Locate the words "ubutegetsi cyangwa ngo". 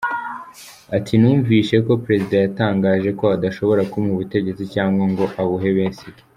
4.15-5.25